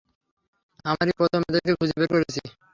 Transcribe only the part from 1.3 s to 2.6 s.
এদেরকে খুঁজে বের করেছি।